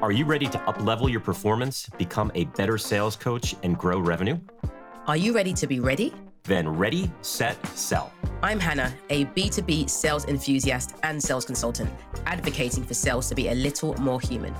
[0.00, 4.38] Are you ready to uplevel your performance, become a better sales coach, and grow revenue?
[5.06, 6.12] Are you ready to be ready?
[6.44, 8.12] Then ready, set, sell.
[8.42, 11.90] I'm Hannah, a B2B sales enthusiast and sales consultant,
[12.26, 14.54] advocating for sales to be a little more human.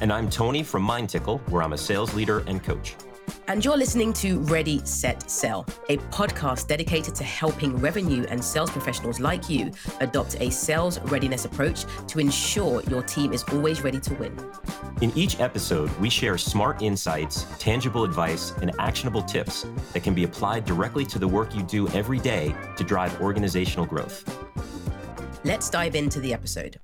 [0.00, 2.94] And I'm Tony from MindTickle, where I'm a sales leader and coach.
[3.48, 8.70] And you're listening to Ready, Set, Sell, a podcast dedicated to helping revenue and sales
[8.70, 9.70] professionals like you
[10.00, 14.36] adopt a sales readiness approach to ensure your team is always ready to win.
[15.00, 20.24] In each episode, we share smart insights, tangible advice, and actionable tips that can be
[20.24, 24.24] applied directly to the work you do every day to drive organizational growth.
[25.44, 26.80] Let's dive into the episode.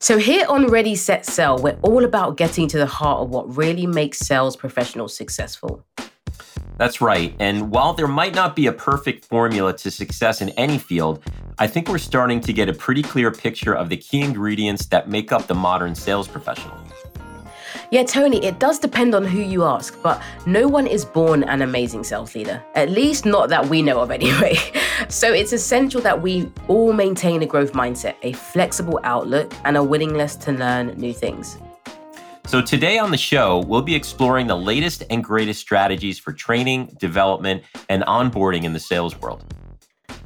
[0.00, 3.56] So, here on Ready, Set, Sell, we're all about getting to the heart of what
[3.56, 5.84] really makes sales professionals successful.
[6.76, 7.34] That's right.
[7.40, 11.24] And while there might not be a perfect formula to success in any field,
[11.58, 15.08] I think we're starting to get a pretty clear picture of the key ingredients that
[15.08, 16.78] make up the modern sales professional.
[17.90, 21.62] Yeah, Tony, it does depend on who you ask, but no one is born an
[21.62, 22.62] amazing sales leader.
[22.74, 24.56] At least not that we know of anyway.
[25.08, 29.82] so it's essential that we all maintain a growth mindset, a flexible outlook, and a
[29.82, 31.56] willingness to learn new things.
[32.44, 36.96] So, today on the show, we'll be exploring the latest and greatest strategies for training,
[36.98, 39.44] development, and onboarding in the sales world.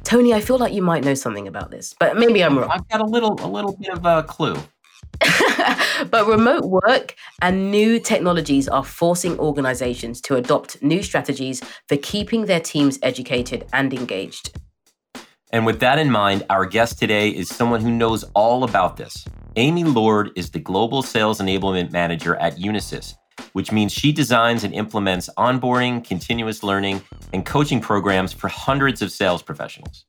[0.03, 2.69] Tony, I feel like you might know something about this, but maybe I'm wrong.
[2.69, 4.55] I've got a little, a little bit of a clue.
[6.09, 12.45] but remote work and new technologies are forcing organizations to adopt new strategies for keeping
[12.45, 14.57] their teams educated and engaged.
[15.51, 19.23] And with that in mind, our guest today is someone who knows all about this.
[19.55, 23.13] Amy Lord is the Global Sales Enablement Manager at Unisys,
[23.51, 27.03] which means she designs and implements onboarding, continuous learning,
[27.33, 30.05] and coaching programs for hundreds of sales professionals.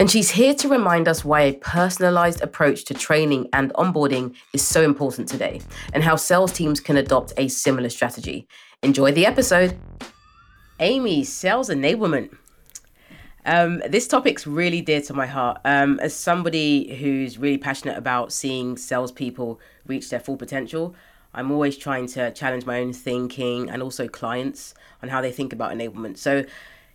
[0.00, 4.66] And she's here to remind us why a personalized approach to training and onboarding is
[4.66, 5.60] so important today,
[5.92, 8.48] and how sales teams can adopt a similar strategy.
[8.82, 9.78] Enjoy the episode.
[10.78, 12.34] Amy, sales enablement.
[13.44, 15.60] Um, this topic's really dear to my heart.
[15.66, 20.94] Um, as somebody who's really passionate about seeing salespeople reach their full potential,
[21.34, 24.72] I'm always trying to challenge my own thinking and also clients
[25.02, 26.16] on how they think about enablement.
[26.16, 26.46] So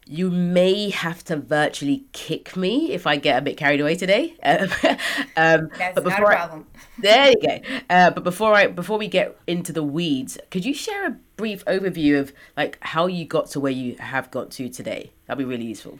[0.07, 4.35] you may have to virtually kick me if I get a bit carried away today.
[4.43, 6.67] um, That's not a problem.
[6.75, 7.59] I, there you go.
[7.89, 11.65] Uh, but before I before we get into the weeds, could you share a brief
[11.65, 15.11] overview of like how you got to where you have got to today?
[15.25, 15.99] That'd be really useful.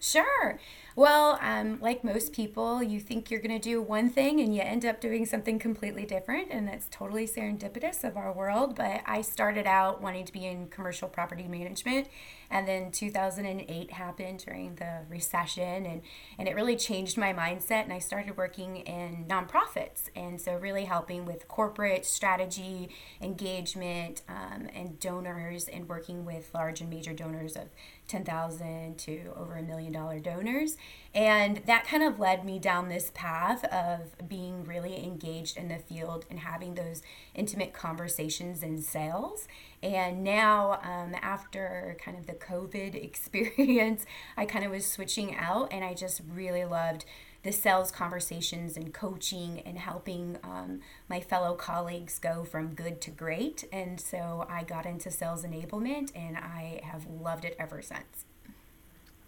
[0.00, 0.58] Sure.
[0.94, 4.60] Well, um, like most people, you think you're going to do one thing and you
[4.60, 8.76] end up doing something completely different, and that's totally serendipitous of our world.
[8.76, 12.08] But I started out wanting to be in commercial property management,
[12.52, 16.02] and then 2008 happened during the recession, and,
[16.38, 17.84] and it really changed my mindset.
[17.84, 22.90] And I started working in nonprofits, and so really helping with corporate strategy,
[23.22, 27.68] engagement, um, and donors, and working with large and major donors of
[28.08, 30.76] 10,000 to over a million dollar donors.
[31.14, 35.78] And that kind of led me down this path of being really engaged in the
[35.78, 37.02] field and having those
[37.34, 39.48] intimate conversations in sales.
[39.82, 44.06] And now, um, after kind of the COVID experience,
[44.36, 47.04] I kind of was switching out and I just really loved
[47.42, 53.10] the sales conversations and coaching and helping um, my fellow colleagues go from good to
[53.10, 53.64] great.
[53.72, 58.26] And so I got into sales enablement and I have loved it ever since.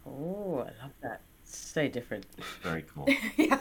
[0.06, 1.22] Oh, I love that.
[1.42, 2.26] So different.
[2.62, 3.08] Very cool.
[3.36, 3.58] yeah.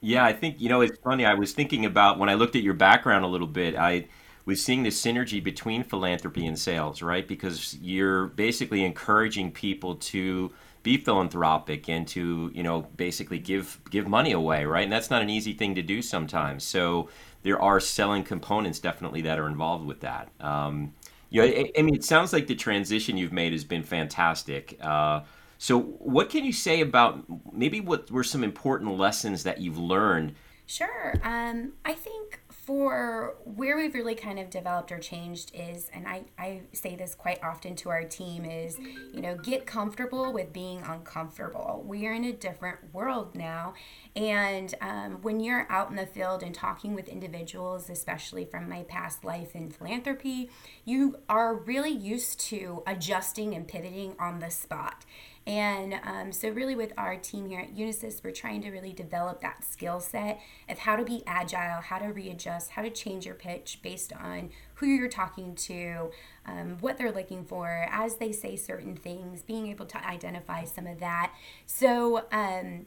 [0.00, 1.24] Yeah, I think, you know, it's funny.
[1.24, 4.06] I was thinking about when I looked at your background a little bit, I
[4.44, 7.26] was seeing the synergy between philanthropy and sales, right?
[7.26, 10.52] Because you're basically encouraging people to
[10.84, 14.84] be philanthropic and to you know basically give give money away right?
[14.84, 16.62] And that's not an easy thing to do sometimes.
[16.62, 17.08] So
[17.42, 20.28] there are selling components definitely that are involved with that.
[20.40, 20.92] Um,
[21.30, 24.78] you know I, I, mean it sounds like the transition you've made has been fantastic.
[24.80, 25.22] Uh,
[25.56, 30.34] so what can you say about maybe what were some important lessons that you've learned?
[30.66, 31.14] Sure.
[31.22, 36.24] Um, i think for where we've really kind of developed or changed is and I,
[36.38, 38.78] I say this quite often to our team is
[39.12, 41.82] you know get comfortable with being uncomfortable.
[41.86, 43.74] We are in a different world now.
[44.16, 48.82] And um, when you're out in the field and talking with individuals especially from my
[48.84, 50.50] past life in philanthropy
[50.84, 55.04] you are really used to adjusting and pivoting on the spot
[55.46, 59.42] and um, so, really, with our team here at Unisys, we're trying to really develop
[59.42, 63.34] that skill set of how to be agile, how to readjust, how to change your
[63.34, 66.10] pitch based on who you're talking to,
[66.46, 70.86] um, what they're looking for as they say certain things, being able to identify some
[70.86, 71.34] of that.
[71.66, 72.86] So, um,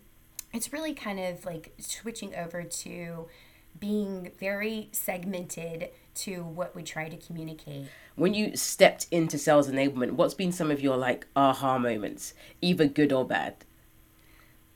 [0.52, 3.28] it's really kind of like switching over to
[3.80, 7.88] being very segmented to what we try to communicate.
[8.16, 12.88] When you stepped into sales enablement, what's been some of your like aha moments, either
[12.88, 13.56] good or bad?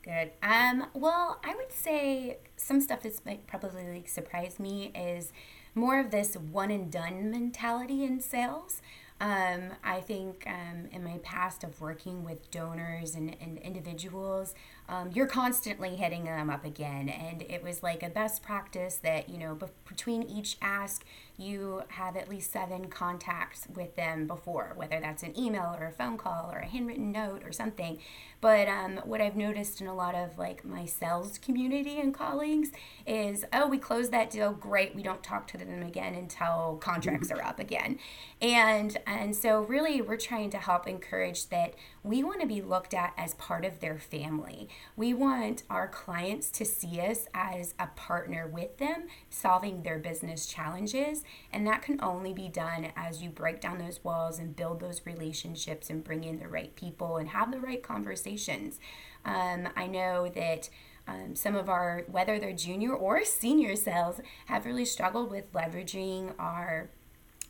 [0.04, 0.32] Good.
[0.42, 5.32] Um, well, I would say some stuff that's like probably like surprised me is
[5.76, 8.82] more of this one and done mentality in sales.
[9.20, 14.56] Um, I think um, in my past of working with donors and, and individuals,
[14.92, 17.08] um, you're constantly hitting them up again.
[17.08, 21.06] And it was like a best practice that, you know, be- between each ask,
[21.38, 25.92] you have at least seven contacts with them before, whether that's an email or a
[25.92, 28.00] phone call or a handwritten note or something.
[28.42, 32.72] But um, what I've noticed in a lot of like my sales community and colleagues
[33.08, 34.94] is, oh, we closed that deal, great.
[34.94, 37.98] We don't talk to them again until contracts are up again.
[38.42, 42.94] And and so really we're trying to help encourage that we want to be looked
[42.94, 44.68] at as part of their family.
[44.96, 50.48] We want our clients to see us as a partner with them, solving their business
[50.48, 51.24] challenges.
[51.54, 55.06] And that can only be done as you break down those walls and build those
[55.06, 58.80] relationships and bring in the right people and have the right conversations.
[59.26, 60.70] Um, I know that.
[61.08, 66.36] Um, some of our, whether they're junior or senior sales, have really struggled with leveraging
[66.38, 66.92] our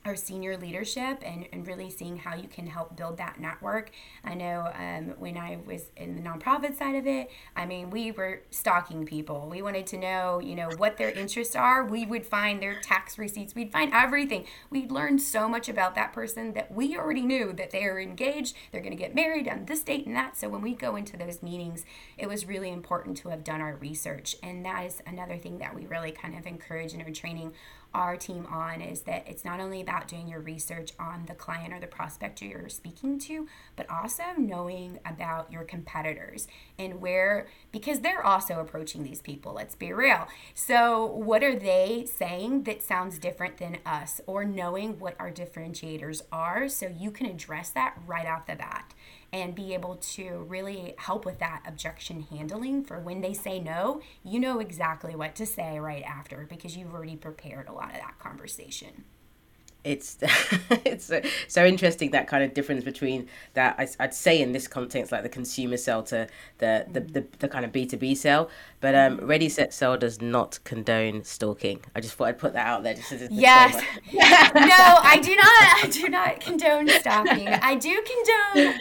[0.06, 3.92] our senior leadership and, and really seeing how you can help build that network.
[4.24, 8.12] I know um, when I was in the nonprofit side of it, I mean, we
[8.12, 9.48] were stalking people.
[9.50, 11.84] We wanted to know, you know, what their interests are.
[11.84, 13.54] We would find their tax receipts.
[13.54, 14.46] We'd find everything.
[14.70, 18.56] We'd learned so much about that person that we already knew that they are engaged,
[18.72, 20.36] they're going to get married on this date and that.
[20.38, 21.86] So when we go into those meetings,
[22.18, 24.36] it was really important to have done our research.
[24.42, 27.54] And that is another thing that we really kind of encourage in our training
[27.94, 31.74] our team on is that it's not only about doing your research on the client
[31.74, 36.48] or the prospect you're speaking to, but also knowing about your competitors
[36.80, 40.28] and where, because they're also approaching these people, let's be real.
[40.54, 46.22] So, what are they saying that sounds different than us, or knowing what our differentiators
[46.32, 48.94] are so you can address that right off the bat
[49.34, 54.02] and be able to really help with that objection handling for when they say no,
[54.24, 57.98] you know exactly what to say right after because you've already prepared a lot of
[57.98, 59.04] that conversation.
[59.84, 60.18] It's
[60.86, 61.12] it's
[61.48, 65.24] so interesting that kind of difference between that I, would say in this context like
[65.24, 66.28] the consumer sell to
[66.60, 67.14] the the, mm-hmm.
[67.14, 68.50] the, the kind of b2b sell
[68.82, 71.82] but um ready set sell does not condone stalking.
[71.96, 73.76] I just thought i'd put that out there just as a yes.
[74.14, 77.48] No i do not i do not condone stalking.
[77.48, 78.04] I do
[78.36, 78.80] condone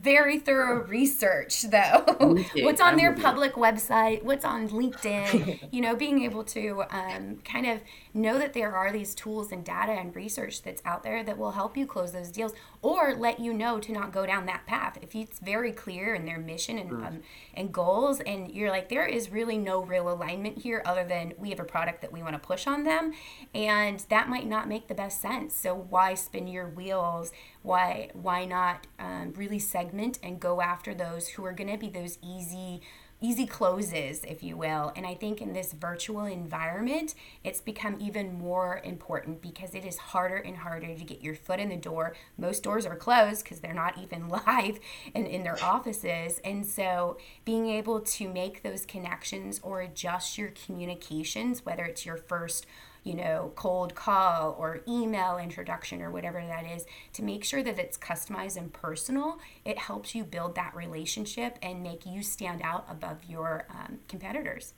[0.00, 2.44] very thorough research though.
[2.62, 7.66] What's on their public website what's on linkedin you know being able to um, kind
[7.66, 7.80] of
[8.14, 11.52] know that there are these tools and data and research that's out there that will
[11.52, 12.52] help you close those deals
[12.86, 14.96] or let you know to not go down that path.
[15.02, 17.22] If it's very clear in their mission and, um,
[17.52, 21.50] and goals, and you're like, there is really no real alignment here other than we
[21.50, 23.12] have a product that we want to push on them,
[23.52, 25.52] and that might not make the best sense.
[25.52, 27.32] So why spin your wheels?
[27.62, 31.88] Why why not um, really segment and go after those who are going to be
[31.88, 32.82] those easy
[33.20, 34.92] easy closes, if you will.
[34.94, 39.96] And I think in this virtual environment, it's become even more important because it is
[39.96, 42.14] harder and harder to get your foot in the door.
[42.36, 44.78] Most doors are closed because they're not even live
[45.14, 46.40] and in their offices.
[46.44, 52.16] And so being able to make those connections or adjust your communications, whether it's your
[52.16, 52.66] first
[53.06, 57.78] you know, cold call or email introduction or whatever that is to make sure that
[57.78, 59.38] it's customized and personal.
[59.64, 64.74] It helps you build that relationship and make you stand out above your um, competitors.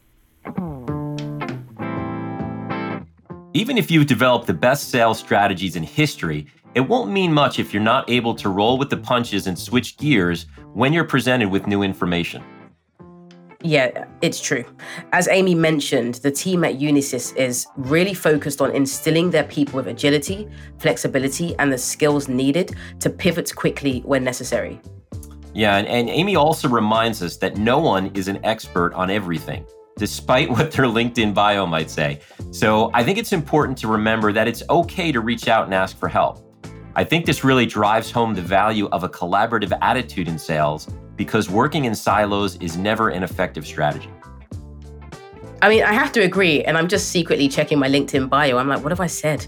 [3.54, 7.72] Even if you've developed the best sales strategies in history, it won't mean much if
[7.72, 10.44] you're not able to roll with the punches and switch gears
[10.74, 12.44] when you're presented with new information.
[13.62, 14.64] Yeah, it's true.
[15.12, 19.88] As Amy mentioned, the team at Unisys is really focused on instilling their people with
[19.88, 20.48] agility,
[20.78, 24.80] flexibility, and the skills needed to pivot quickly when necessary.
[25.54, 29.66] Yeah, and, and Amy also reminds us that no one is an expert on everything,
[29.96, 32.20] despite what their LinkedIn bio might say.
[32.52, 35.98] So I think it's important to remember that it's okay to reach out and ask
[35.98, 36.47] for help.
[36.98, 41.48] I think this really drives home the value of a collaborative attitude in sales because
[41.48, 44.10] working in silos is never an effective strategy.
[45.62, 48.58] I mean, I have to agree, and I'm just secretly checking my LinkedIn bio.
[48.58, 49.46] I'm like, what have I said?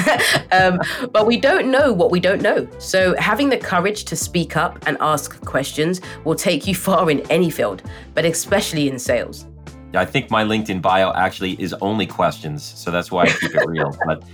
[0.50, 0.80] um,
[1.12, 2.66] but we don't know what we don't know.
[2.80, 7.20] So, having the courage to speak up and ask questions will take you far in
[7.30, 9.46] any field, but especially in sales.
[9.94, 13.66] I think my LinkedIn bio actually is only questions, so that's why I keep it
[13.66, 13.96] real.
[14.06, 14.24] But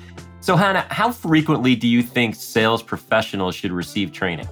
[0.45, 4.47] so, Hannah, how frequently do you think sales professionals should receive training?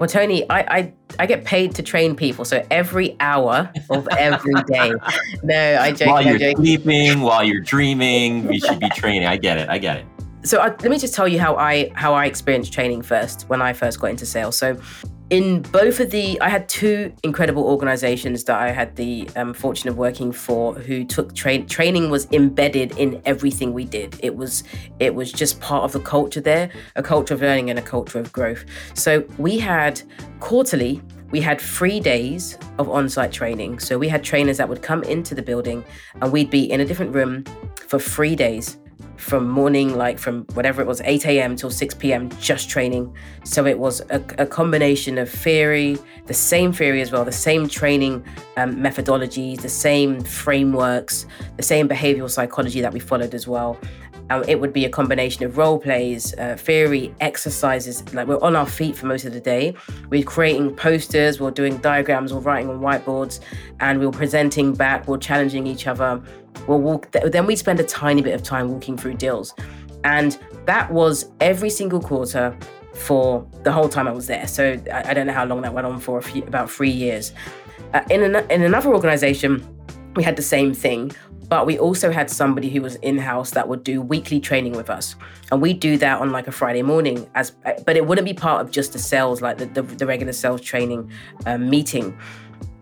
[0.00, 4.54] Well, Tony, I, I I get paid to train people, so every hour of every
[4.64, 4.92] day.
[5.44, 6.08] No, I joke.
[6.08, 6.56] While you're joking.
[6.56, 9.28] sleeping, while you're dreaming, you should be training.
[9.28, 9.68] I get it.
[9.68, 10.06] I get it.
[10.42, 13.62] So I, let me just tell you how I how I experienced training first when
[13.62, 14.56] I first got into sales.
[14.56, 14.80] So
[15.30, 19.88] in both of the, I had two incredible organizations that I had the um, fortune
[19.88, 24.18] of working for, who took train training was embedded in everything we did.
[24.22, 24.64] It was
[24.98, 28.18] it was just part of the culture there, a culture of learning and a culture
[28.18, 28.64] of growth.
[28.94, 30.02] So we had
[30.40, 31.00] quarterly.
[31.30, 33.78] We had three days of on site training.
[33.78, 35.84] So we had trainers that would come into the building
[36.20, 37.44] and we'd be in a different room
[37.86, 38.78] for three days
[39.20, 41.56] from morning, like from whatever it was, 8 a.m.
[41.56, 43.14] till 6 p.m., just training.
[43.44, 47.68] So it was a, a combination of theory, the same theory as well, the same
[47.68, 48.24] training
[48.56, 53.78] um, methodologies, the same frameworks, the same behavioral psychology that we followed as well.
[54.30, 58.02] It would be a combination of role plays, uh, theory, exercises.
[58.14, 59.74] Like we're on our feet for most of the day.
[60.08, 63.40] We're creating posters, we're doing diagrams, we're writing on whiteboards,
[63.80, 66.22] and we we're presenting back, we're challenging each other.
[66.66, 67.10] We'll walk.
[67.10, 69.54] Then we spend a tiny bit of time walking through deals,
[70.04, 72.56] and that was every single quarter
[72.94, 74.46] for the whole time I was there.
[74.46, 76.20] So I, I don't know how long that went on for.
[76.22, 77.32] Few, about three years.
[77.94, 79.66] Uh, in an, in another organization,
[80.16, 81.12] we had the same thing
[81.50, 85.16] but we also had somebody who was in-house that would do weekly training with us.
[85.50, 87.50] And we do that on like a friday morning as
[87.84, 90.60] but it wouldn't be part of just the sales like the, the, the regular sales
[90.60, 91.10] training
[91.46, 92.16] um, meeting.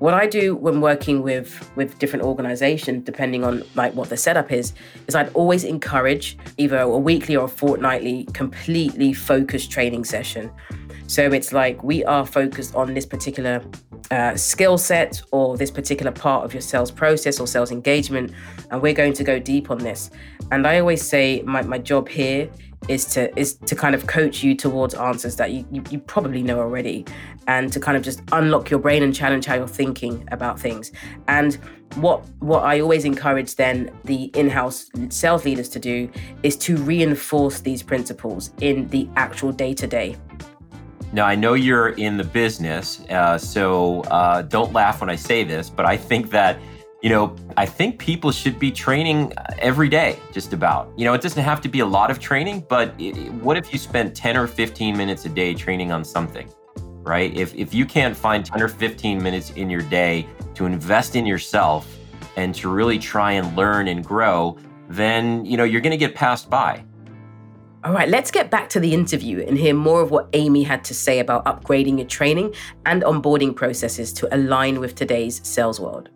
[0.01, 4.53] What i do when working with with different organizations depending on like what the setup
[4.53, 4.73] is
[5.09, 10.53] is i'd always encourage either a weekly or a fortnightly completely focused training session.
[11.09, 13.65] So it's like we are focused on this particular
[14.11, 18.33] uh, skill set or this particular part of your sales process or sales engagement,
[18.71, 20.11] and we're going to go deep on this.
[20.51, 22.49] And I always say my, my job here
[22.89, 26.43] is to is to kind of coach you towards answers that you, you, you probably
[26.43, 27.05] know already
[27.49, 30.93] and to kind of just unlock your brain and challenge how you're thinking about things
[31.27, 31.59] and
[31.97, 36.09] what what I always encourage then the in-house sales leaders to do
[36.43, 40.17] is to reinforce these principles in the actual day-to-day
[41.11, 45.43] now, I know you're in the business, uh, so uh, don't laugh when I say
[45.43, 46.59] this, but I think that,
[47.03, 50.93] you know, I think people should be training every day, just about.
[50.99, 53.73] You know, it doesn't have to be a lot of training, but it, what if
[53.73, 57.35] you spent 10 or 15 minutes a day training on something, right?
[57.35, 61.25] If, if you can't find 10 or 15 minutes in your day to invest in
[61.25, 61.97] yourself
[62.37, 64.59] and to really try and learn and grow,
[64.91, 66.85] then, you know, you're going to get passed by.
[67.85, 70.83] All right, let's get back to the interview and hear more of what Amy had
[70.87, 72.53] to say about upgrading your training
[72.85, 76.09] and onboarding processes to align with today's sales world.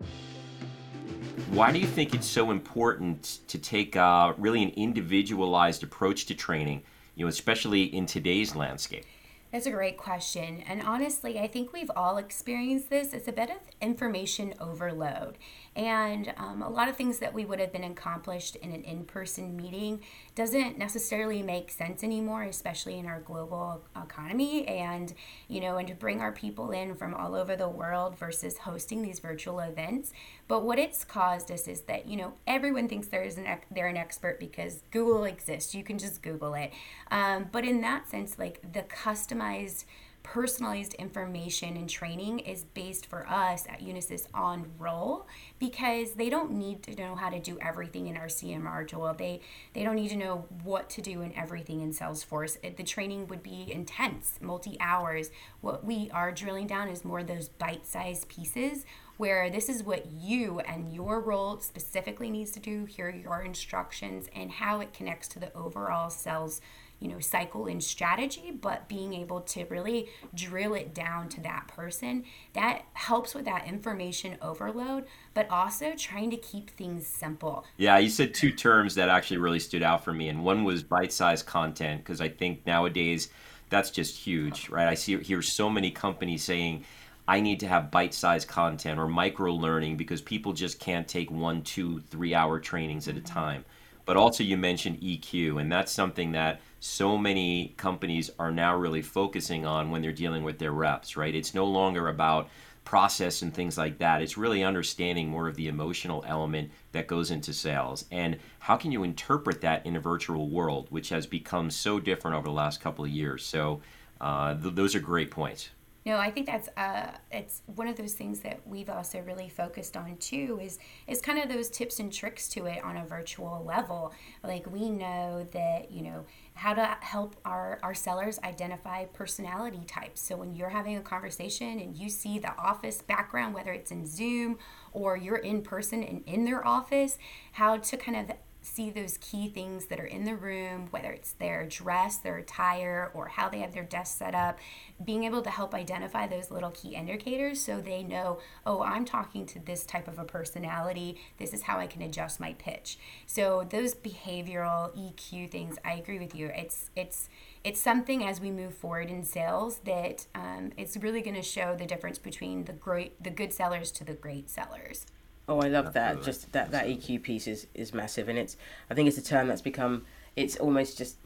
[1.53, 6.35] Why do you think it's so important to take uh, really an individualized approach to
[6.35, 6.83] training,
[7.15, 9.05] you know, especially in today's landscape?
[9.53, 10.65] That's a great question.
[10.67, 13.13] And honestly, I think we've all experienced this.
[13.13, 15.37] It's a bit of information overload.
[15.75, 19.05] And um, a lot of things that we would have been accomplished in an in
[19.05, 20.01] person meeting
[20.35, 24.67] doesn't necessarily make sense anymore, especially in our global economy.
[24.69, 25.15] And,
[25.49, 29.03] you know, and to bring our people in from all over the world versus hosting
[29.03, 30.13] these virtual events.
[30.47, 33.97] But what it's caused us is that, you know, everyone thinks there's an, they're an
[33.97, 35.75] expert because Google exists.
[35.75, 36.73] You can just Google it.
[37.11, 39.85] Um, but in that sense, like the customized,
[40.23, 45.27] personalized information and training is based for us at Unisys on role
[45.59, 49.13] because they don't need to know how to do everything in our CMR tool.
[49.17, 49.41] They
[49.73, 52.57] they don't need to know what to do in everything in Salesforce.
[52.63, 55.31] It, the training would be intense, multi hours.
[55.61, 58.85] What we are drilling down is more those bite-sized pieces
[59.17, 62.85] where this is what you and your role specifically needs to do.
[62.87, 66.61] Here are your instructions and how it connects to the overall sales
[67.03, 71.67] you know cycle and strategy but being able to really drill it down to that
[71.69, 75.05] person that helps with that information overload
[75.35, 77.65] but also trying to keep things simple.
[77.77, 80.83] Yeah you said two terms that actually really stood out for me and one was
[80.83, 83.29] bite-sized content because i think nowadays
[83.69, 84.87] that's just huge right?
[84.87, 86.85] I see hear so many companies saying
[87.27, 91.31] I need to have bite sized content or micro learning because people just can't take
[91.31, 93.33] one, two, three hour trainings at a mm-hmm.
[93.33, 93.65] time.
[94.05, 99.03] But also, you mentioned EQ, and that's something that so many companies are now really
[99.03, 101.33] focusing on when they're dealing with their reps, right?
[101.33, 102.49] It's no longer about
[102.83, 104.21] process and things like that.
[104.21, 108.07] It's really understanding more of the emotional element that goes into sales.
[108.11, 112.37] And how can you interpret that in a virtual world, which has become so different
[112.37, 113.45] over the last couple of years?
[113.45, 113.81] So,
[114.21, 115.71] uh, th- those are great points.
[116.05, 119.97] No, I think that's uh, it's one of those things that we've also really focused
[119.97, 120.59] on too.
[120.61, 124.13] Is is kind of those tips and tricks to it on a virtual level.
[124.43, 126.25] Like we know that you know
[126.63, 130.21] how to help our our sellers identify personality types.
[130.21, 134.07] So when you're having a conversation and you see the office background, whether it's in
[134.07, 134.59] Zoom
[134.93, 137.19] or you're in person and in their office,
[137.51, 141.33] how to kind of see those key things that are in the room, whether it's
[141.33, 144.59] their dress, their attire, or how they have their desk set up,
[145.05, 149.47] being able to help identify those little key indicators so they know, oh, I'm talking
[149.47, 151.21] to this type of a personality.
[151.39, 152.99] This is how I can adjust my pitch.
[153.27, 156.51] So those behavioral EQ things, I agree with you.
[156.55, 157.29] It's it's
[157.65, 161.77] it's something as we move forward in sales that um, it's really going to show
[161.77, 165.07] the difference between the great the good sellers to the great sellers.
[165.49, 166.15] Oh, I love Absolutely.
[166.15, 166.25] that.
[166.25, 168.57] Just that that EQ piece is is massive, and it's
[168.91, 170.05] I think it's a term that's become
[170.37, 171.17] it's almost just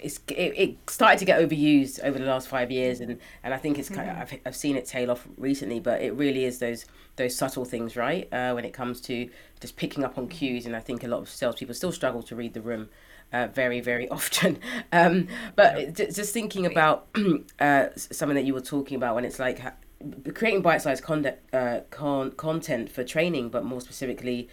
[0.00, 3.56] it's it, it started to get overused over the last five years, and, and I
[3.56, 4.34] think it's kind of, mm-hmm.
[4.34, 6.86] I've, I've seen it tail off recently, but it really is those
[7.16, 8.28] those subtle things, right?
[8.32, 9.28] Uh, when it comes to
[9.60, 12.36] just picking up on cues, and I think a lot of salespeople still struggle to
[12.36, 12.88] read the room.
[13.32, 14.56] Uh, very very often
[14.92, 15.26] um,
[15.56, 17.08] but just thinking about
[17.58, 19.60] uh, something that you were talking about when it's like
[20.34, 24.48] creating bite-sized content, uh, con- content for training, but more specifically,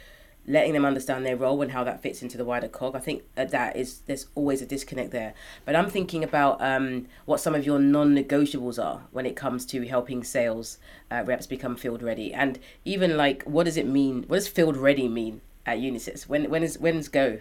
[0.46, 2.96] letting them understand their role and how that fits into the wider cog.
[2.96, 5.34] I think that is there's always a disconnect there.
[5.66, 9.88] But I'm thinking about um, what some of your non-negotiables are when it comes to
[9.88, 10.78] helping sales
[11.10, 14.24] uh, reps become field ready, and even like what does it mean?
[14.28, 16.28] What does field ready mean at Unisys?
[16.28, 17.40] When when is when's go?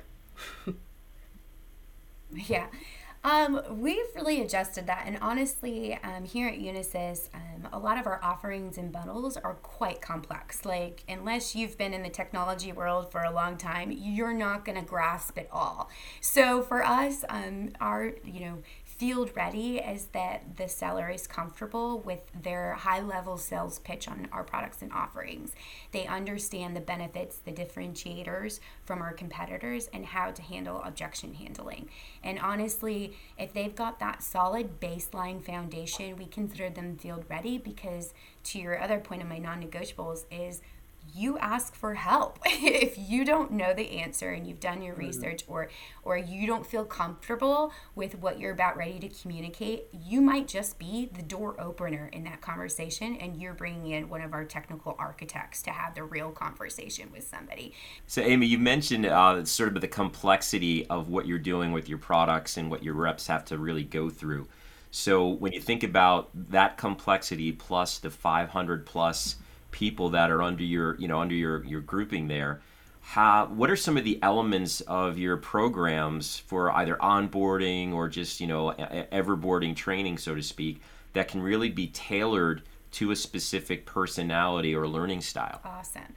[2.32, 2.66] yeah.
[3.24, 8.06] Um, we've really adjusted that, and honestly, um, here at Unisys, um, a lot of
[8.06, 10.64] our offerings and bundles are quite complex.
[10.64, 14.76] Like, unless you've been in the technology world for a long time, you're not going
[14.76, 15.88] to grasp it all.
[16.20, 18.58] So for us, um, our you know
[19.02, 24.28] field ready is that the seller is comfortable with their high level sales pitch on
[24.30, 25.56] our products and offerings.
[25.90, 31.88] They understand the benefits, the differentiators from our competitors, and how to handle objection handling.
[32.22, 38.14] And honestly, if they've got that solid baseline foundation, we consider them field ready because,
[38.44, 40.62] to your other point of my non negotiables, is
[41.14, 42.38] you ask for help.
[42.82, 45.06] If you don't know the answer and you've done your mm-hmm.
[45.06, 45.68] research or
[46.04, 50.78] or you don't feel comfortable with what you're about ready to communicate you might just
[50.78, 54.94] be the door opener in that conversation and you're bringing in one of our technical
[54.98, 57.74] architects to have the real conversation with somebody.
[58.06, 61.98] So amy you mentioned uh, sort of the complexity of what you're doing with your
[61.98, 64.48] products and what your reps have to really go through.
[64.90, 69.36] So when you think about that complexity plus the 500 plus
[69.72, 72.60] people that are under your you know under your your grouping there
[73.00, 78.40] how what are some of the elements of your programs for either onboarding or just
[78.40, 78.72] you know
[79.12, 80.80] everboarding training so to speak
[81.12, 86.14] that can really be tailored to a specific personality or learning style awesome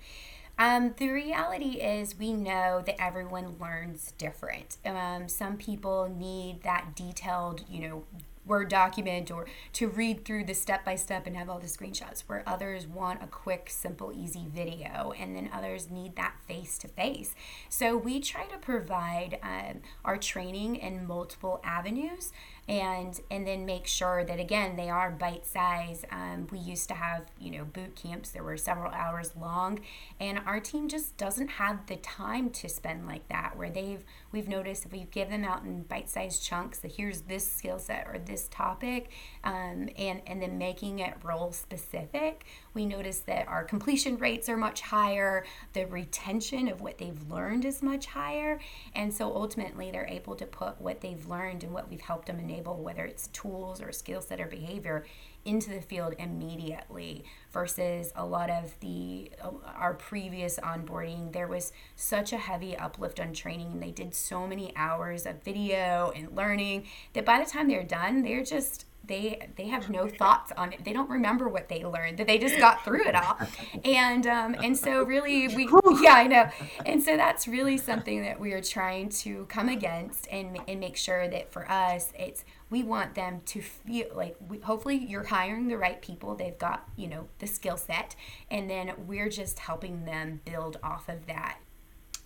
[0.57, 4.77] um, the reality is, we know that everyone learns different.
[4.85, 8.03] Um, some people need that detailed, you know,
[8.45, 12.21] Word document or to read through the step by step and have all the screenshots,
[12.27, 16.87] where others want a quick, simple, easy video, and then others need that face to
[16.87, 17.33] face.
[17.69, 22.31] So we try to provide um, our training in multiple avenues
[22.67, 26.95] and and then make sure that again they are bite size um, we used to
[26.95, 29.79] have you know boot camps that were several hours long
[30.19, 34.47] and our team just doesn't have the time to spend like that where they've we've
[34.47, 38.17] noticed if we give them out in bite-sized chunks that here's this skill set or
[38.17, 39.11] this topic
[39.43, 44.57] um, and and then making it role specific we notice that our completion rates are
[44.57, 48.59] much higher the retention of what they've learned is much higher
[48.95, 52.39] and so ultimately they're able to put what they've learned and what we've helped them
[52.39, 55.05] enable whether it's tools or skill set or behavior
[55.45, 61.71] into the field immediately versus a lot of the uh, our previous onboarding there was
[61.95, 66.35] such a heavy uplift on training and they did so many hours of video and
[66.35, 70.73] learning that by the time they're done they're just they they have no thoughts on
[70.73, 70.83] it.
[70.83, 72.17] They don't remember what they learned.
[72.17, 73.37] That they just got through it all,
[73.83, 75.69] and um, and so really we
[76.01, 76.49] yeah I know,
[76.85, 80.97] and so that's really something that we are trying to come against and and make
[80.97, 85.67] sure that for us it's we want them to feel like we, hopefully you're hiring
[85.67, 86.35] the right people.
[86.35, 88.15] They've got you know the skill set,
[88.49, 91.59] and then we're just helping them build off of that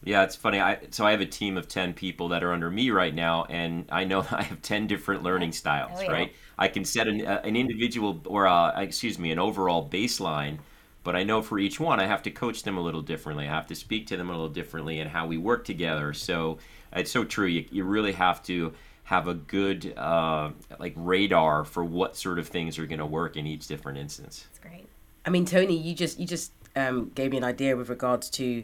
[0.04, 0.60] yeah, it's funny.
[0.60, 3.46] I so I have a team of ten people that are under me right now,
[3.50, 5.92] and I know I have ten different learning styles.
[5.96, 6.12] Oh, yeah.
[6.12, 6.34] Right?
[6.58, 10.60] I can set an, uh, an individual or uh, excuse me, an overall baseline,
[11.04, 13.48] but I know for each one I have to coach them a little differently.
[13.48, 16.14] I have to speak to them a little differently, and how we work together.
[16.14, 16.60] So
[16.94, 17.48] it's so true.
[17.48, 22.48] You you really have to have a good uh, like radar for what sort of
[22.48, 24.46] things are going to work in each different instance.
[24.52, 24.88] That's great.
[25.26, 28.64] I mean, Tony, you just you just um, gave me an idea with regards to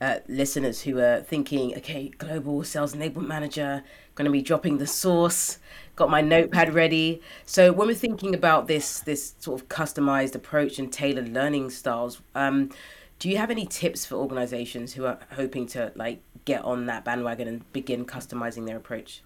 [0.00, 3.82] uh, listeners who are thinking, okay, global sales enablement manager,
[4.14, 5.58] going to be dropping the source,
[5.96, 7.20] got my notepad ready.
[7.46, 12.20] So when we're thinking about this this sort of customized approach and tailored learning styles,
[12.34, 12.70] um,
[13.18, 17.04] do you have any tips for organizations who are hoping to like get on that
[17.04, 19.22] bandwagon and begin customizing their approach?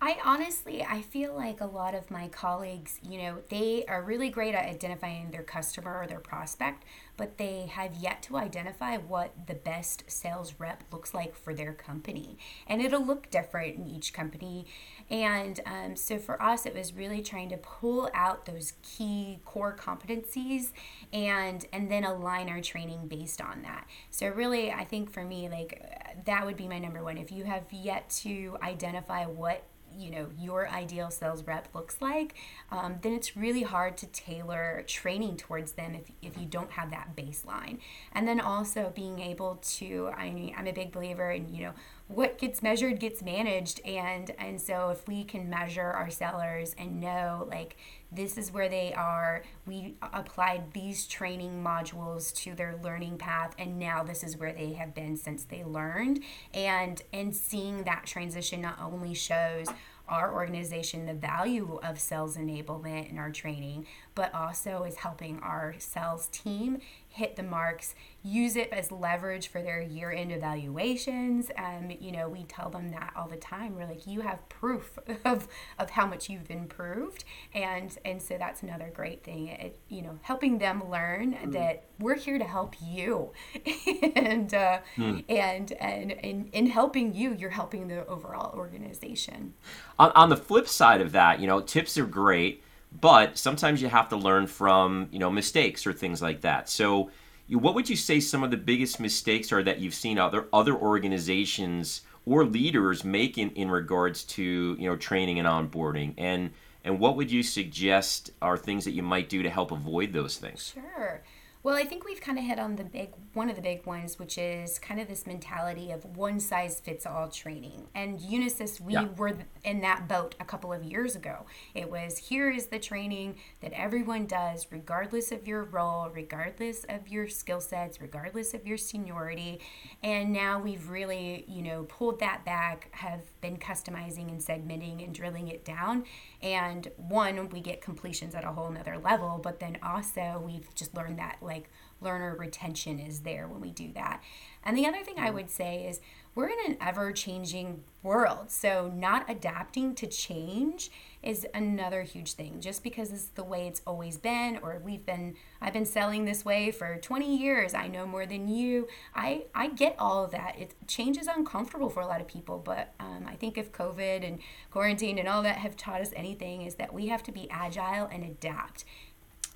[0.00, 4.28] I honestly, I feel like a lot of my colleagues, you know, they are really
[4.28, 6.84] great at identifying their customer or their prospect,
[7.16, 11.72] but they have yet to identify what the best sales rep looks like for their
[11.72, 12.38] company.
[12.68, 14.66] And it'll look different in each company.
[15.10, 19.76] And um, so for us, it was really trying to pull out those key core
[19.76, 20.70] competencies
[21.12, 23.88] and and then align our training based on that.
[24.10, 25.82] So really, I think for me, like
[26.24, 27.18] that would be my number one.
[27.18, 29.64] If you have yet to identify what
[29.98, 32.34] you know your ideal sales rep looks like
[32.70, 36.90] um, then it's really hard to tailor training towards them if, if you don't have
[36.90, 37.78] that baseline.
[38.12, 41.72] And then also being able to I mean, i'm a big believer in you know
[42.08, 43.80] what gets measured gets managed.
[43.84, 47.76] And and so if we can measure our sellers and know like
[48.10, 53.78] this is where they are we applied these training modules to their learning path and
[53.78, 56.20] now this is where they have been since they learned.
[56.54, 59.68] And and seeing that transition not only shows
[60.08, 63.86] our organization the value of sales enablement in our training,
[64.18, 69.62] but also is helping our sales team hit the marks, use it as leverage for
[69.62, 71.52] their year end evaluations.
[71.56, 73.76] Um, you know, we tell them that all the time.
[73.76, 75.46] We're like, you have proof of,
[75.78, 77.22] of how much you've improved.
[77.54, 81.52] And, and so that's another great thing, it, you know, helping them learn mm.
[81.52, 83.30] that we're here to help you.
[84.16, 85.24] and, uh, mm.
[85.28, 89.54] and, and, and in helping you, you're helping the overall organization.
[89.96, 93.88] On, on the flip side of that, you know, tips are great but sometimes you
[93.88, 96.68] have to learn from you know mistakes or things like that.
[96.68, 97.10] So
[97.48, 100.74] what would you say some of the biggest mistakes are that you've seen other other
[100.74, 106.14] organizations or leaders make in, in regards to you know training and onboarding?
[106.18, 106.50] And
[106.84, 110.36] and what would you suggest are things that you might do to help avoid those
[110.36, 110.74] things?
[110.74, 111.22] Sure
[111.68, 114.18] well, I think we've kind of hit on the big one of the big ones,
[114.18, 117.88] which is kind of this mentality of one size fits all training.
[117.94, 119.08] And Unisys, we yeah.
[119.18, 121.44] were in that boat a couple of years ago.
[121.74, 127.06] It was here is the training that everyone does, regardless of your role, regardless of
[127.08, 129.60] your skill sets, regardless of your seniority.
[130.02, 135.14] And now we've really, you know, pulled that back, have been customizing and segmenting and
[135.14, 136.04] drilling it down.
[136.40, 140.96] And one, we get completions at a whole nother level, but then also we've just
[140.96, 144.22] learned that like learner retention is there when we do that.
[144.64, 146.00] And the other thing I would say is
[146.34, 148.50] we're in an ever changing world.
[148.50, 150.90] So, not adapting to change
[151.20, 152.60] is another huge thing.
[152.60, 156.44] Just because it's the way it's always been, or we've been, I've been selling this
[156.44, 158.86] way for 20 years, I know more than you.
[159.16, 160.56] I, I get all of that.
[160.56, 164.24] It, change is uncomfortable for a lot of people, but um, I think if COVID
[164.24, 164.38] and
[164.70, 168.06] quarantine and all that have taught us anything, is that we have to be agile
[168.12, 168.84] and adapt.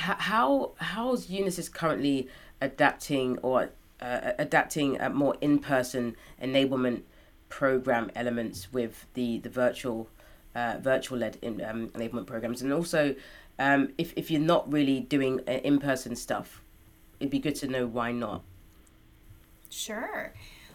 [0.03, 2.29] How, how's Unisys currently
[2.61, 7.03] adapting or uh, adapting a more in-person enablement
[7.49, 10.09] program elements with the the virtual
[10.55, 12.63] uh, virtual led in, um, enablement programs?
[12.63, 13.15] And also
[13.59, 16.63] um, if, if you're not really doing uh, in-person stuff
[17.23, 18.43] it'd be good to know why not.
[19.71, 20.35] Sure.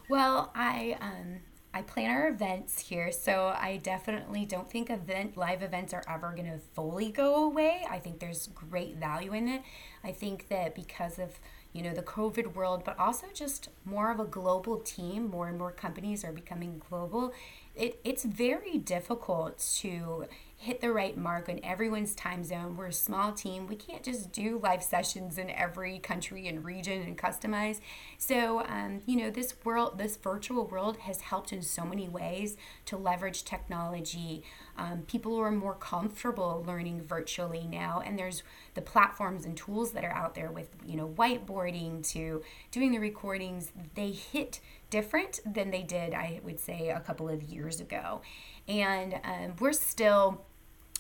[0.10, 1.42] Well i um,
[1.78, 6.32] I plan our events here, so I definitely don't think event live events are ever
[6.36, 7.86] going to fully go away.
[7.88, 9.62] I think there's great value in it.
[10.04, 11.40] I think that because of
[11.74, 15.60] you know the covid world but also just more of a global team more and
[15.60, 17.34] more companies are becoming global
[17.76, 20.26] it, it's very difficult to
[20.60, 22.76] hit the right mark on everyone's time zone.
[22.76, 23.68] We're a small team.
[23.68, 27.80] We can't just do live sessions in every country and region and customize.
[28.18, 32.58] So, um, you know, this world, this virtual world has helped in so many ways
[32.86, 34.44] to leverage technology.
[34.78, 38.42] Um, people are more comfortable learning virtually now, and there's
[38.74, 42.42] the platforms and tools that are out there with, you know, whiteboarding to
[42.72, 43.72] doing the recordings.
[43.94, 48.22] They hit different than they did, I would say, a couple of years ago.
[48.68, 50.46] And um, we're still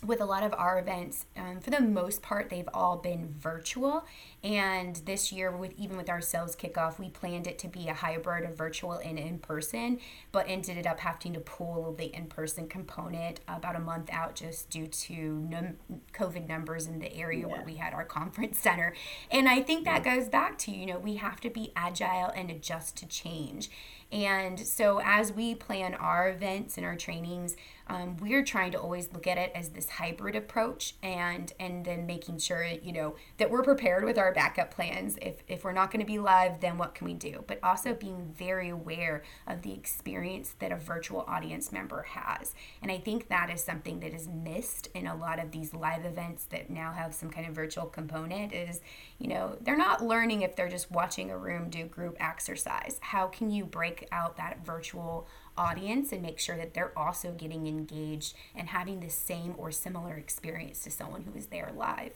[0.06, 4.06] with a lot of our events um, for the most part they've all been virtual
[4.44, 7.94] and this year with even with our sales kickoff we planned it to be a
[7.94, 10.00] hybrid of virtual and in person
[10.32, 14.86] but ended up having to pull the in-person component about a month out just due
[14.86, 15.16] to
[15.50, 15.78] num-
[16.14, 17.48] covid numbers in the area yeah.
[17.48, 18.94] where we had our conference center
[19.32, 20.16] and i think that yeah.
[20.16, 23.70] goes back to you know we have to be agile and adjust to change
[24.12, 27.56] and so as we plan our events and our trainings
[27.90, 32.06] um, we're trying to always look at it as this hybrid approach and and then
[32.06, 35.18] making sure you know that we're prepared with our backup plans.
[35.22, 37.44] If if we're not going to be live then what can we do?
[37.48, 42.54] But also being very aware of the experience that a virtual audience member has.
[42.82, 46.06] And i think that is something that is missed in a lot of these live
[46.06, 48.82] events that now have some kind of virtual component is
[49.18, 53.00] you know they're not learning if they're just watching a room do group exercise.
[53.02, 57.68] How can you break out that virtual audience and make sure that they're also getting
[57.68, 62.14] engaged and having the same or similar experience to someone who is there live.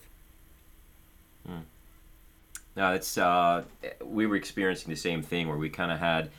[2.75, 3.63] No, it's uh,
[4.03, 6.29] we were experiencing the same thing where we kind of had,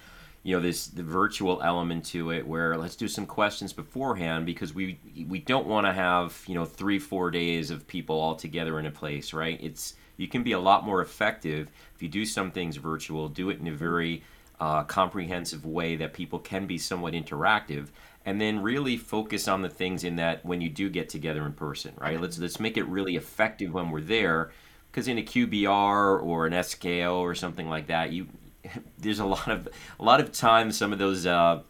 [0.43, 4.73] you know, this the virtual element to it where let's do some questions beforehand because
[4.73, 8.79] we we don't want to have you know three four days of people all together
[8.79, 9.59] in a place, right?
[9.63, 13.51] It's you can be a lot more effective if you do some things virtual, do
[13.51, 14.23] it in a very
[14.63, 17.89] uh, comprehensive way that people can be somewhat interactive
[18.25, 21.53] and then really focus on the things in that when you do get together in
[21.53, 22.21] person right?
[22.21, 24.53] Let's let's make it really effective when we're there
[24.89, 28.29] because in a QBR or an SKO or something like that you
[28.99, 31.61] there's a lot of a lot of times some of those uh,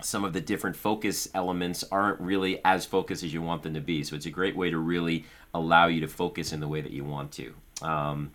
[0.00, 3.82] some of the different focus elements aren't really as focused as you want them to
[3.82, 4.02] be.
[4.02, 6.90] So it's a great way to really allow you to focus in the way that
[6.90, 7.54] you want to.
[7.82, 8.32] Um,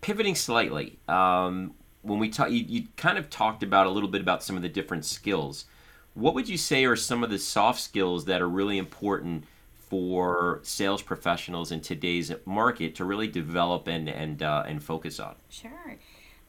[0.00, 4.20] pivoting slightly um, when we talk, you, you kind of talked about a little bit
[4.20, 5.66] about some of the different skills.
[6.14, 9.44] What would you say are some of the soft skills that are really important
[9.88, 15.34] for sales professionals in today's market to really develop and and uh, and focus on?
[15.48, 15.98] Sure.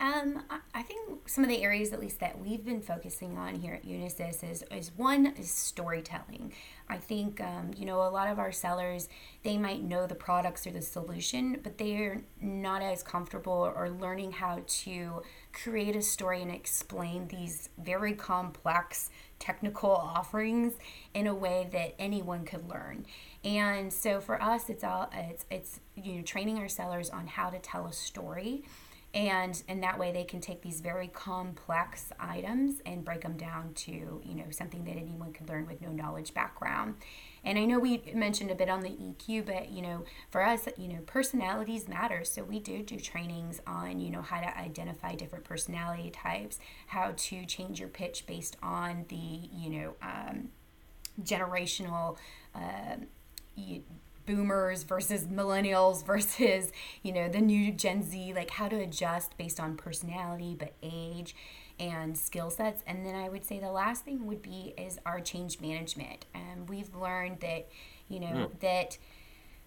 [0.02, 0.42] Um,
[0.74, 3.86] I think some of the areas, at least that we've been focusing on here at
[3.86, 6.54] Unisys, is, is one is storytelling.
[6.92, 9.08] I think um, you know a lot of our sellers
[9.44, 14.34] they might know the products or the solution, but they're not as comfortable or learning
[14.34, 15.22] how to
[15.54, 20.74] create a story and explain these very complex technical offerings
[21.14, 23.06] in a way that anyone could learn.
[23.44, 27.50] And so for us, it's all it's it's you know training our sellers on how
[27.50, 28.64] to tell a story
[29.13, 33.74] and and that way they can take these very complex items and break them down
[33.74, 36.95] to you know something that anyone could learn with no knowledge background.
[37.43, 40.67] And i know we mentioned a bit on the eq but you know for us
[40.78, 42.24] you know personalities matter.
[42.24, 47.13] So we do do trainings on you know how to identify different personality types how
[47.15, 50.50] to change your pitch based on the you know um,
[51.21, 52.17] generational
[52.56, 52.95] uh,
[54.32, 56.72] boomers versus millennials versus
[57.04, 61.36] you know the new gen z like how to adjust based on personality but age
[61.80, 65.20] and skill sets and then i would say the last thing would be is our
[65.20, 67.67] change management and we've learned that
[68.08, 68.60] you know mm.
[68.60, 68.98] that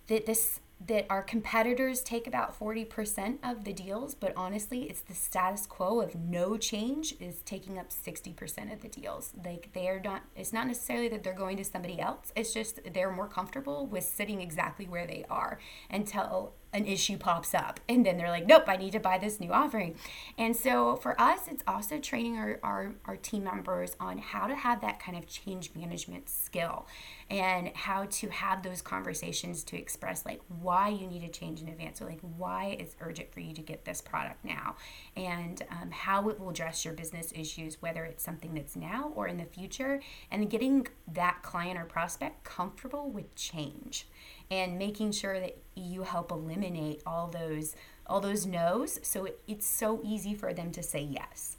[0.07, 5.15] that this that our competitors take about 40% of the deals, but honestly, it's the
[5.15, 9.33] status quo of no change is taking up 60% of the deals.
[9.45, 12.33] Like they're not it's not necessarily that they're going to somebody else.
[12.37, 15.59] It's just they're more comfortable with sitting exactly where they are
[15.91, 17.81] until an issue pops up.
[17.89, 19.97] And then they're like nope i need to buy this new offering.
[20.37, 24.55] And so for us it's also training our, our, our team members on how to
[24.55, 26.87] have that kind of change management skill
[27.31, 31.69] and how to have those conversations to express like why you need to change in
[31.69, 34.77] advance or like why it's urgent for you to get this product now
[35.17, 39.27] and um, how it will address your business issues whether it's something that's now or
[39.27, 44.07] in the future and getting that client or prospect comfortable with change
[44.51, 47.75] and making sure that you help eliminate all those
[48.07, 49.01] all those no's.
[49.03, 51.57] So it, it's so easy for them to say yes.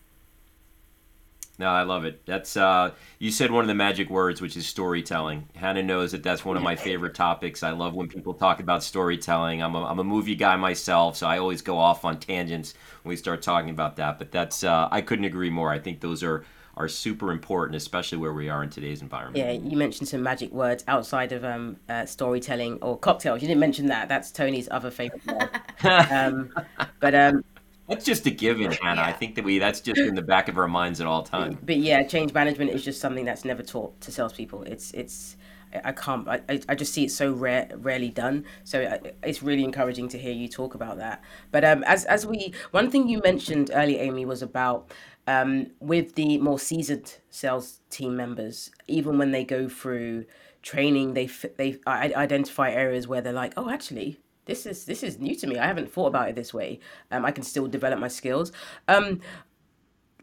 [1.58, 2.26] No i love it.
[2.26, 5.48] That's uh you said one of the magic words which is storytelling.
[5.56, 7.64] Hannah knows that that's one of my favorite topics.
[7.64, 9.64] I love when people talk about storytelling.
[9.64, 13.10] I'm a, I'm a movie guy myself so i always go off on tangents when
[13.10, 15.72] we start talking about that but that's uh, i couldn't agree more.
[15.72, 16.46] I think those are
[16.78, 19.38] are super important, especially where we are in today's environment.
[19.38, 23.42] Yeah, you mentioned some magic words outside of um, uh, storytelling or cocktails.
[23.42, 24.10] You didn't mention that.
[24.10, 25.50] That's Tony's other favorite word.
[26.12, 26.54] um,
[27.00, 27.44] but um,
[27.88, 29.02] that's just a given, Hannah.
[29.02, 29.08] Yeah.
[29.08, 31.58] I think that we that's just in the back of our minds at all times.
[31.64, 34.64] But yeah, change management is just something that's never taught to salespeople.
[34.64, 35.38] It's it's
[35.84, 36.28] I can't.
[36.28, 38.46] I, I just see it so rare, rarely done.
[38.64, 41.22] So uh, it's really encouraging to hear you talk about that.
[41.52, 44.92] But um, as as we, one thing you mentioned earlier, Amy, was about
[45.28, 50.26] um, with the more seasoned sales team members, even when they go through
[50.62, 55.36] training, they they identify areas where they're like, oh, actually, this is this is new
[55.36, 55.58] to me.
[55.58, 56.80] I haven't thought about it this way.
[57.12, 58.52] Um, I can still develop my skills.
[58.88, 59.22] Um,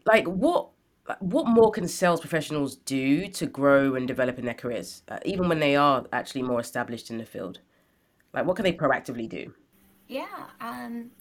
[0.05, 0.69] like what
[1.19, 5.49] what more can sales professionals do to grow and develop in their careers, uh, even
[5.49, 7.59] when they are actually more established in the field?
[8.33, 9.53] Like, what can they proactively do?
[10.07, 11.11] Yeah, um,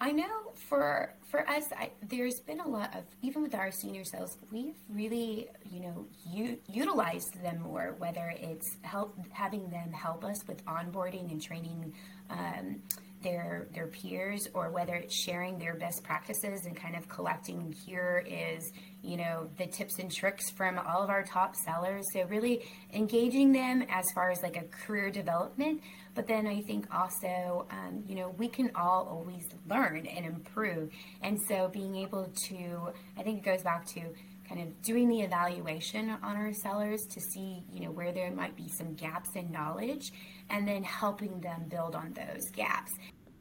[0.00, 4.04] I know for for us, I, there's been a lot of even with our senior
[4.04, 7.94] sales, we've really you know u- utilized them more.
[7.98, 11.94] Whether it's help having them help us with onboarding and training.
[12.30, 12.82] Um,
[13.24, 18.24] their their peers or whether it's sharing their best practices and kind of collecting here
[18.28, 22.04] is you know the tips and tricks from all of our top sellers.
[22.12, 25.80] So really engaging them as far as like a career development
[26.14, 30.90] but then i think also um, you know we can all always learn and improve.
[31.22, 34.02] And so being able to i think it goes back to
[34.48, 38.56] kind of doing the evaluation on our sellers to see you know where there might
[38.56, 40.12] be some gaps in knowledge
[40.50, 42.92] and then helping them build on those gaps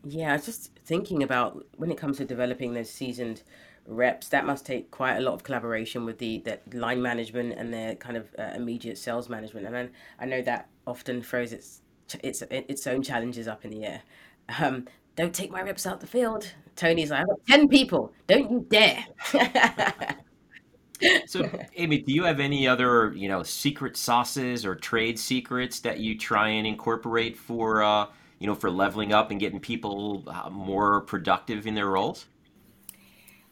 [0.04, 3.44] yeah, just thinking about when it comes to developing those seasoned
[3.88, 7.74] reps, that must take quite a lot of collaboration with the, the line management and
[7.74, 9.66] their kind of uh, immediate sales management.
[9.66, 9.90] And I,
[10.20, 11.82] I know that often throws its,
[12.22, 14.02] its, its own challenges up in the air.
[14.60, 16.52] Um, don't take my reps out the field.
[16.76, 18.14] Tony's like, I've got 10 people.
[18.28, 19.06] Don't you dare.
[21.26, 26.00] so amy do you have any other you know secret sauces or trade secrets that
[26.00, 28.06] you try and incorporate for uh,
[28.40, 32.26] you know, for leveling up and getting people uh, more productive in their roles?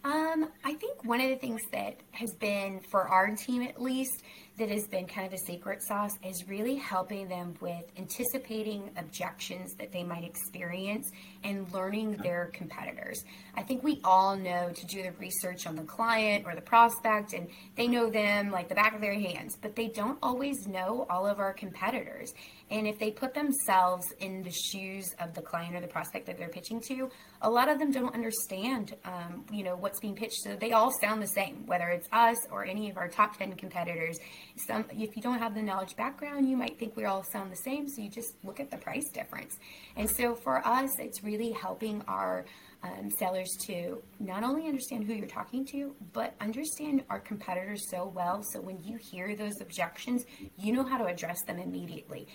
[0.04, 4.24] Um, I think one of the things that has been for our team at least
[4.58, 9.76] that has been kind of a secret sauce is really helping them with anticipating objections
[9.76, 11.12] that they might experience
[11.44, 13.24] and learning their competitors.
[13.56, 17.34] I think we all know to do the research on the client or the prospect,
[17.34, 21.06] and they know them like the back of their hands, but they don't always know
[21.10, 22.34] all of our competitors.
[22.72, 26.38] And if they put themselves in the shoes of the client or the prospect that
[26.38, 30.42] they're pitching to, a lot of them don't understand, um, you know, what's being pitched.
[30.42, 33.56] So they all sound the same, whether it's us or any of our top 10
[33.56, 34.18] competitors.
[34.56, 37.58] Some, if you don't have the knowledge background, you might think we all sound the
[37.58, 37.90] same.
[37.90, 39.60] So you just look at the price difference.
[39.98, 42.46] And so for us, it's really helping our
[42.84, 48.12] um, sellers to not only understand who you're talking to, but understand our competitors so
[48.16, 48.44] well.
[48.44, 50.26] So when you hear those objections,
[50.58, 52.28] you know how to address them immediately.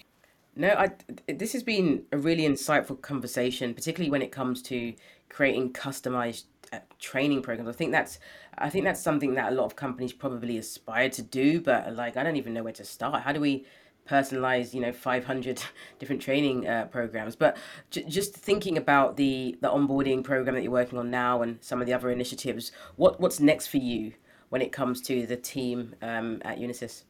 [0.58, 0.90] No, I,
[1.28, 4.94] this has been a really insightful conversation, particularly when it comes to
[5.28, 7.68] creating customized uh, training programs.
[7.68, 8.18] I think that's
[8.56, 12.16] I think that's something that a lot of companies probably aspire to do, but like
[12.16, 13.22] I don't even know where to start.
[13.22, 13.66] How do we
[14.08, 15.62] personalize, you know, 500
[15.98, 17.36] different training uh, programs?
[17.36, 17.58] But
[17.90, 21.82] j- just thinking about the the onboarding program that you're working on now and some
[21.82, 24.14] of the other initiatives, what what's next for you
[24.48, 27.02] when it comes to the team um, at Unisys?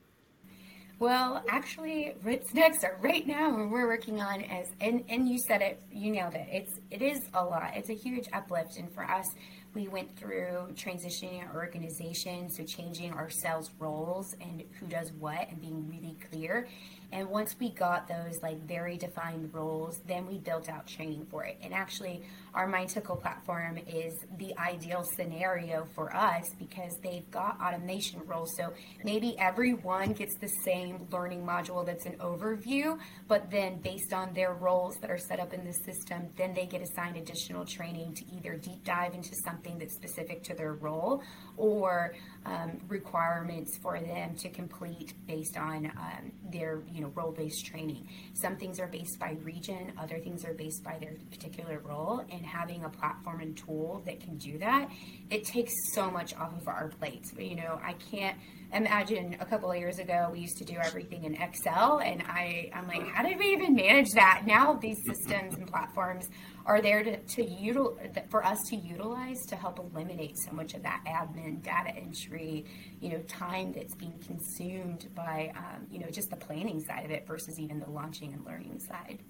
[0.99, 5.39] Well, actually, what's next are right now what we're working on as and, and you
[5.39, 6.49] said it, you nailed it.
[6.51, 7.73] It's it is a lot.
[7.75, 9.27] It's a huge uplift, and for us,
[9.75, 15.51] we went through transitioning our organization, so changing our sales roles and who does what,
[15.51, 16.67] and being really clear.
[17.13, 21.45] And once we got those like very defined roles, then we built out training for
[21.45, 21.59] it.
[21.63, 22.23] And actually,
[22.55, 28.57] our MindTickle platform is the ideal scenario for us because they've got automation roles.
[28.57, 28.73] So
[29.05, 34.55] maybe everyone gets the same learning module that's an overview, but then based on their
[34.55, 38.25] roles that are set up in the system, then they get assigned additional training to
[38.35, 41.23] either deep dive into something that's specific to their role
[41.57, 42.15] or
[42.47, 48.09] um, requirements for them to complete based on um, their you know role-based training.
[48.35, 52.45] Some things are based by region, other things are based by their particular role, and
[52.45, 54.91] having a platform and tool that can do that,
[55.31, 57.33] it takes so much off of our plates.
[57.39, 58.37] You know, I can't
[58.73, 62.71] imagine a couple of years ago we used to do everything in Excel, and I
[62.75, 64.43] I'm like, how did we even manage that?
[64.47, 66.29] Now these systems and platforms
[66.67, 70.83] are there to, to util, for us to utilize to help eliminate so much of
[70.83, 72.65] that admin data entry
[73.01, 77.11] you know time that's being consumed by um, you know just the planning side of
[77.11, 79.21] it versus even the launching and learning side.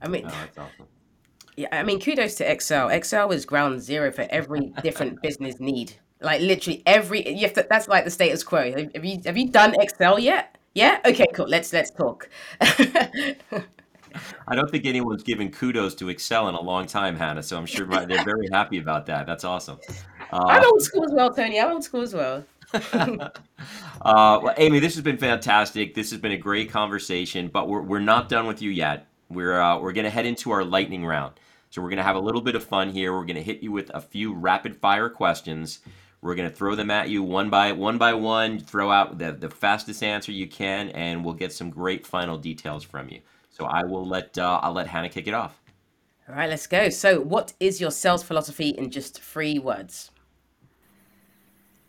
[0.00, 0.86] I mean oh, that's awesome.
[1.56, 2.88] yeah i mean kudos to excel.
[2.88, 7.66] Excel is ground zero for every different business need like literally every you have to,
[7.68, 11.46] that's like the status quo have you have you done excel yet yeah okay cool
[11.46, 12.28] let's let's talk
[14.46, 17.42] I don't think anyone's given kudos to Excel in a long time, Hannah.
[17.42, 19.26] So I'm sure they're very happy about that.
[19.26, 19.78] That's awesome.
[20.32, 21.60] Uh, I'm old school as well, Tony.
[21.60, 22.44] I'm old school as well.
[22.92, 23.30] uh,
[24.02, 25.94] well, Amy, this has been fantastic.
[25.94, 29.06] This has been a great conversation, but we're, we're not done with you yet.
[29.28, 31.34] We're uh, we're gonna head into our lightning round.
[31.70, 33.12] So we're gonna have a little bit of fun here.
[33.12, 35.80] We're gonna hit you with a few rapid fire questions.
[36.24, 38.58] We're gonna throw them at you one by one by one.
[38.58, 42.82] Throw out the, the fastest answer you can, and we'll get some great final details
[42.82, 43.20] from you.
[43.50, 45.60] So I will let uh, I'll let Hannah kick it off.
[46.26, 46.88] All right, let's go.
[46.88, 50.12] So, what is your sales philosophy in just three words?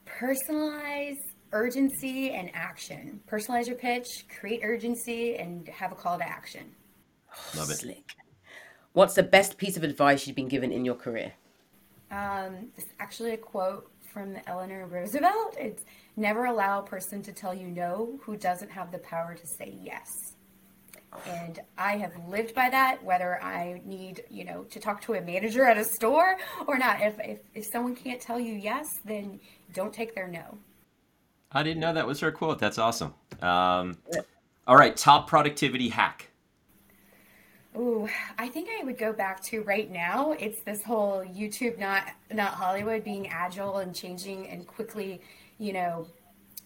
[0.06, 1.16] Personalize
[1.54, 3.22] urgency and action.
[3.32, 6.76] Personalize your pitch, create urgency, and have a call to action.
[7.56, 7.78] Love it.
[7.78, 8.16] Slick.
[8.92, 11.32] What's the best piece of advice you've been given in your career?
[12.12, 15.58] Um, it's actually a quote from Eleanor Roosevelt.
[15.60, 15.84] It's
[16.16, 19.78] never allow a person to tell you no who doesn't have the power to say
[19.84, 20.08] yes.
[21.28, 25.22] And I have lived by that, whether I need, you know, to talk to a
[25.22, 27.02] manager at a store or not.
[27.02, 29.40] If, if, if someone can't tell you yes, then
[29.74, 30.58] don't take their no.
[31.52, 32.58] I didn't know that was her quote.
[32.58, 33.14] That's awesome.
[33.42, 33.98] Um,
[34.66, 36.30] all right, top productivity hack.
[37.78, 38.08] Ooh,
[38.38, 40.32] I think I would go back to right now.
[40.32, 45.20] It's this whole YouTube, not not Hollywood, being agile and changing and quickly,
[45.58, 46.08] you know,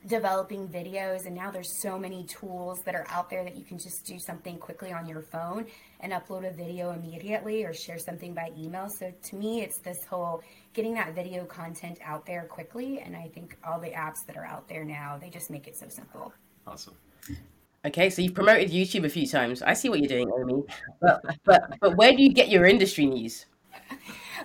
[0.06, 1.26] developing videos.
[1.26, 4.20] And now there's so many tools that are out there that you can just do
[4.20, 5.66] something quickly on your phone
[6.00, 8.88] and upload a video immediately or share something by email.
[8.90, 10.44] So to me, it's this whole
[10.74, 13.00] getting that video content out there quickly.
[13.00, 15.76] And I think all the apps that are out there now, they just make it
[15.76, 16.34] so simple.
[16.68, 16.96] Awesome.
[17.86, 19.62] Okay, so you've promoted YouTube a few times.
[19.62, 20.64] I see what you're doing, Amy.
[21.02, 23.46] But but but where do you get your industry news?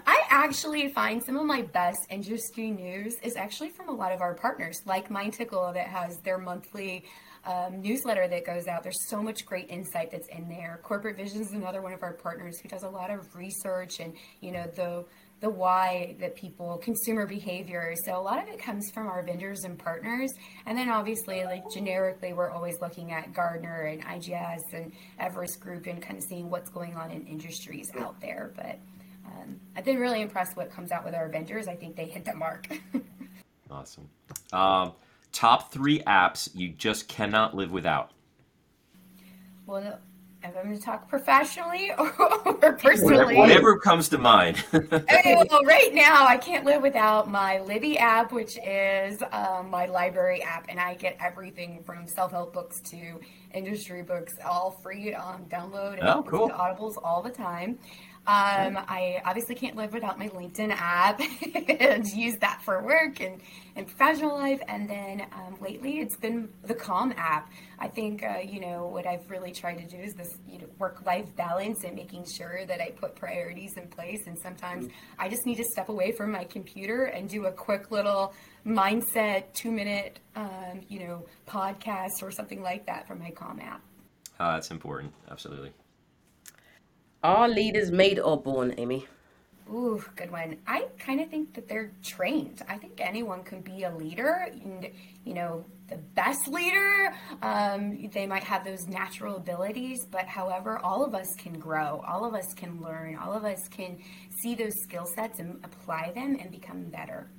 [0.07, 4.21] I actually find some of my best industry news is actually from a lot of
[4.21, 7.05] our partners, like MindTickle, that has their monthly
[7.45, 8.83] um, newsletter that goes out.
[8.83, 10.81] There's so much great insight that's in there.
[10.83, 14.15] Corporate Vision is another one of our partners who does a lot of research and
[14.41, 15.05] you know the
[15.45, 17.95] the why that people consumer behavior.
[18.07, 20.33] So a lot of it comes from our vendors and partners.
[20.65, 25.87] And then obviously like generically we're always looking at Gartner and IGS and Everest Group
[25.87, 28.55] and kind of seeing what's going on in industries out there.
[28.57, 28.79] But
[29.27, 31.69] um, I've been really impressed what comes out with our vendors.
[31.69, 32.67] I think they hit the mark.
[33.71, 34.09] Awesome.
[34.53, 34.93] Um,
[35.33, 38.13] top three apps you just cannot live without.
[39.67, 39.99] Well
[40.45, 42.11] if I'm going to talk professionally or,
[42.75, 43.37] personally.
[43.37, 44.63] Whatever comes to mind.
[44.75, 49.87] okay, well, right now I can't live without my Libby app, which is um, my
[49.87, 53.21] library app, and I get everything from self-help books to
[53.53, 56.51] industry books, all free on download and oh, cool.
[56.51, 57.79] audibles all the time.
[58.27, 61.21] Um, I obviously can't live without my LinkedIn app
[61.81, 63.43] and use that for work and,
[63.77, 64.63] and professional life.
[64.67, 67.51] And then um, lately, it's been the Calm app.
[67.79, 70.67] I think uh, you know what I've really tried to do is this you know,
[70.79, 74.27] work-life balance and making sure that I put priorities in place.
[74.27, 75.21] And sometimes mm-hmm.
[75.21, 78.33] I just need to step away from my computer and do a quick little
[78.67, 83.83] mindset two-minute um, you know podcast or something like that from my Calm app.
[84.41, 85.13] Oh, that's important.
[85.31, 85.73] Absolutely.
[87.25, 89.07] Are leaders made or born, Amy?
[89.73, 90.59] Ooh, good one.
[90.67, 92.61] I kind of think that they're trained.
[92.69, 94.47] I think anyone can be a leader.
[94.53, 94.91] And,
[95.25, 101.03] you know, the best leader, um, they might have those natural abilities, but however, all
[101.03, 102.05] of us can grow.
[102.07, 103.17] All of us can learn.
[103.17, 103.97] All of us can
[104.43, 107.31] see those skill sets and apply them and become better.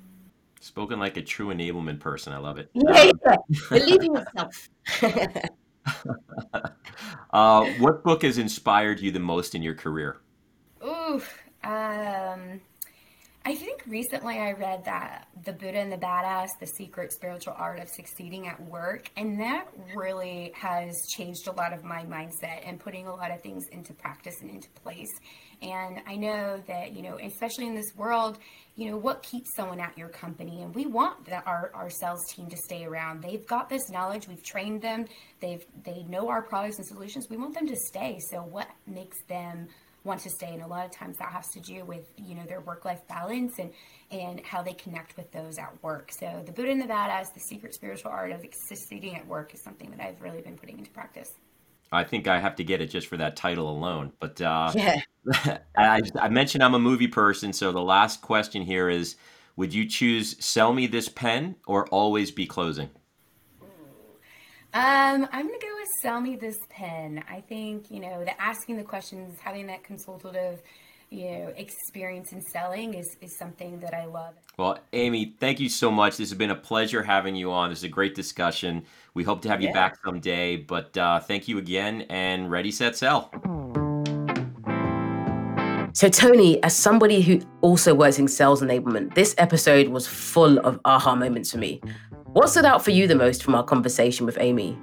[0.60, 2.32] Spoken like a true enablement person.
[2.32, 2.70] I love it.
[2.74, 3.36] Yeah, yeah.
[3.70, 4.68] Believe in yourself.
[7.32, 10.18] uh, what book has inspired you the most in your career?
[10.84, 11.20] Ooh,
[11.64, 12.60] um,
[13.46, 17.78] I think recently I read that The Buddha and the Badass, The Secret Spiritual Art
[17.78, 19.08] of Succeeding at Work.
[19.16, 23.40] And that really has changed a lot of my mindset and putting a lot of
[23.42, 25.12] things into practice and into place.
[25.62, 28.38] And I know that, you know, especially in this world,
[28.74, 30.62] you know, what keeps someone at your company?
[30.62, 33.22] And we want our, our sales team to stay around.
[33.22, 35.04] They've got this knowledge, we've trained them,
[35.38, 37.28] they've they know our products and solutions.
[37.30, 38.18] We want them to stay.
[38.28, 39.68] So what makes them
[40.06, 42.44] want to stay and a lot of times that has to do with you know
[42.46, 43.70] their work-life balance and
[44.10, 47.40] and how they connect with those at work so the buddha and the badass the
[47.40, 50.90] secret spiritual art of succeeding at work is something that i've really been putting into
[50.90, 51.32] practice
[51.92, 54.12] I think I have to get it just for that title alone.
[54.18, 55.00] But uh, yeah,
[55.76, 59.16] I, I, mentioned I'm a movie person, so the last question here is:
[59.56, 62.90] Would you choose "Sell Me This Pen" or "Always Be Closing"?
[64.76, 68.76] Um, I'm gonna go with "Sell Me This Pen." I think you know the asking
[68.76, 70.60] the questions, having that consultative
[71.08, 74.34] you know experience in selling is is something that I love.
[74.58, 76.18] Well, Amy, thank you so much.
[76.18, 77.70] This has been a pleasure having you on.
[77.70, 78.84] This is a great discussion.
[79.14, 79.68] We hope to have yeah.
[79.68, 80.58] you back someday.
[80.58, 83.30] But uh, thank you again, and ready, set, sell.
[85.94, 90.78] So, Tony, as somebody who also works in sales enablement, this episode was full of
[90.84, 91.80] aha moments for me.
[92.36, 94.76] What stood out for you the most from our conversation with Amy?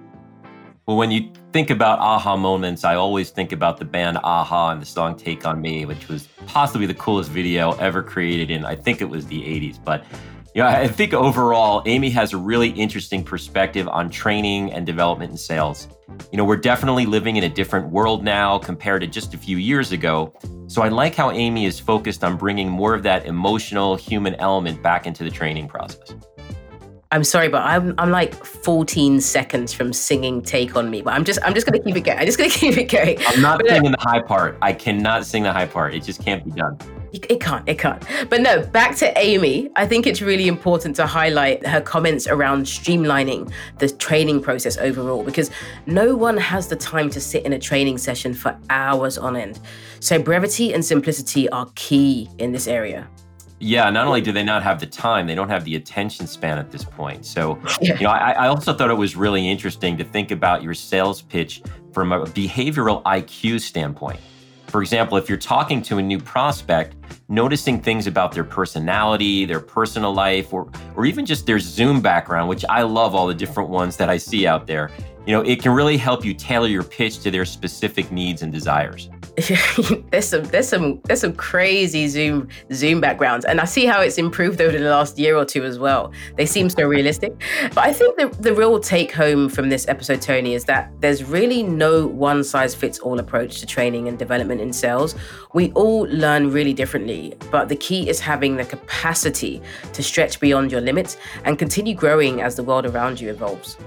[0.87, 4.81] Well, when you think about aha moments, I always think about the band a-ha and
[4.81, 8.75] the song Take On Me, which was possibly the coolest video ever created in, I
[8.75, 9.77] think it was the 80s.
[9.83, 10.03] But
[10.55, 15.29] you know, I think overall, Amy has a really interesting perspective on training and development
[15.29, 15.87] in sales.
[16.31, 19.57] You know, we're definitely living in a different world now compared to just a few
[19.57, 20.33] years ago.
[20.65, 24.81] So I like how Amy is focused on bringing more of that emotional human element
[24.81, 26.15] back into the training process.
[27.13, 31.23] I'm sorry, but I'm I'm like 14 seconds from singing "Take on Me," but I'm
[31.23, 32.17] just I'm just gonna keep it going.
[32.17, 33.19] I'm just gonna keep it going.
[33.27, 34.57] I'm not But, singing the high part.
[34.63, 35.93] I cannot sing the high part.
[35.93, 36.75] It just can't be done.
[37.13, 38.03] It can't, it can't.
[38.31, 39.69] But no, back to Amy.
[39.75, 45.23] I think it's really important to highlight her comments around streamlining the training process overall
[45.23, 45.51] because
[45.85, 49.59] no one has the time to sit in a training session for hours on end.
[49.99, 53.07] So brevity and simplicity are key in this area.
[53.59, 56.57] Yeah, not only do they not have the time, they don't have the attention span
[56.57, 57.25] at this point.
[57.25, 57.95] So, Yeah.
[57.97, 61.21] you know, I, I also thought it was really interesting to think about your sales
[61.21, 61.61] pitch
[61.93, 64.19] from a behavioral IQ standpoint.
[64.67, 66.95] For example, if you're talking to a new prospect,
[67.29, 72.49] noticing things about their personality, their personal life, or or even just their Zoom background,
[72.49, 74.89] which I love all the different ones that I see out there.
[75.25, 78.51] You know, it can really help you tailor your pitch to their specific needs and
[78.51, 79.09] desires.
[80.11, 84.17] there's some there's some there's some crazy Zoom Zoom backgrounds, and I see how it's
[84.17, 86.11] improved over the last year or two as well.
[86.37, 87.33] They seem so realistic,
[87.69, 91.23] but I think the the real take home from this episode, Tony, is that there's
[91.23, 95.15] really no one size fits all approach to training and development in sales.
[95.53, 99.61] We all learn really differently, but the key is having the capacity
[99.93, 103.77] to stretch beyond your limits and continue growing as the world around you evolves.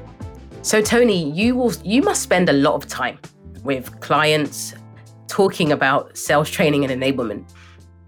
[0.66, 3.20] So, Tony, you will you must spend a lot of time
[3.62, 4.74] with clients
[5.28, 7.52] talking about sales training and enablement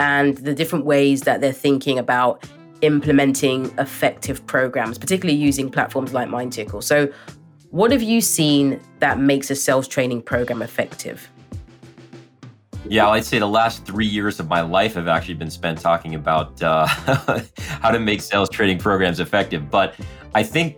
[0.01, 2.43] and the different ways that they're thinking about
[2.81, 6.83] implementing effective programs, particularly using platforms like MindTickle.
[6.83, 7.13] So,
[7.71, 11.31] what have you seen that makes a sales training program effective?
[12.89, 16.17] Yeah, I'd say the last three years of my life have actually been spent talking
[16.17, 16.87] about uh,
[17.59, 19.71] how to make sales training programs effective.
[19.71, 19.95] But
[20.35, 20.77] I think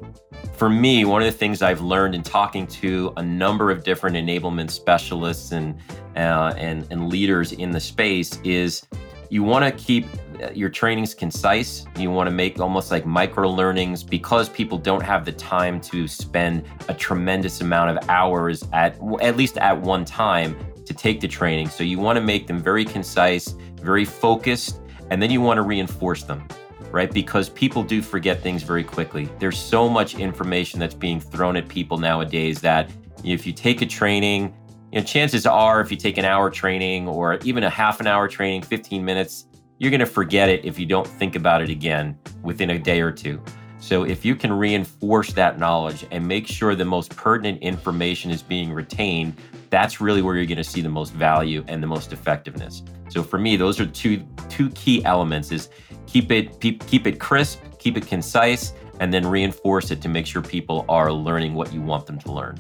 [0.57, 4.16] for me, one of the things I've learned in talking to a number of different
[4.16, 5.78] enablement specialists and
[6.16, 8.82] uh, and, and leaders in the space is
[9.30, 10.07] you want to keep
[10.43, 11.86] uh, your trainings concise.
[11.97, 16.09] You want to make almost like micro learnings because people don't have the time to
[16.09, 21.28] spend a tremendous amount of hours at at least at one time to take the
[21.28, 21.68] training.
[21.68, 24.80] So you want to make them very concise, very focused,
[25.11, 26.47] and then you want to reinforce them,
[26.91, 27.12] right?
[27.12, 29.28] Because people do forget things very quickly.
[29.38, 32.91] There's so much information that's being thrown at people nowadays that
[33.24, 34.55] if you take a training,
[34.93, 38.07] you know, chances are if you take an hour training or even a half an
[38.07, 39.47] hour training, 15 minutes,
[39.78, 43.01] you're going to forget it if you don't think about it again within a day
[43.01, 43.43] or two.
[43.81, 48.43] So if you can reinforce that knowledge and make sure the most pertinent information is
[48.43, 49.35] being retained,
[49.70, 52.83] that's really where you're going to see the most value and the most effectiveness.
[53.09, 55.70] So for me, those are two two key elements: is
[56.07, 60.43] keep it keep, it crisp, keep it concise, and then reinforce it to make sure
[60.43, 62.59] people are learning what you want them to learn.